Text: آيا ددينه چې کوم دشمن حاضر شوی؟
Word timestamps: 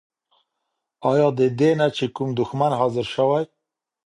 آيا 1.11 1.27
ددينه 1.39 1.87
چې 1.97 2.05
کوم 2.15 2.29
دشمن 2.39 2.71
حاضر 2.79 3.05
شوی؟ 3.13 3.43